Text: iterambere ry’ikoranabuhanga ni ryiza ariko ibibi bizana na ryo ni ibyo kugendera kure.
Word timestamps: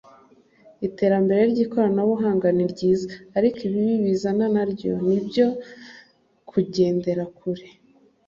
iterambere 0.87 1.41
ry’ikoranabuhanga 1.51 2.47
ni 2.57 2.65
ryiza 2.71 3.05
ariko 3.37 3.57
ibibi 3.67 3.95
bizana 4.05 4.45
na 4.55 4.63
ryo 4.71 4.91
ni 5.05 5.13
ibyo 5.19 5.45
kugendera 6.49 7.23
kure. 7.37 7.67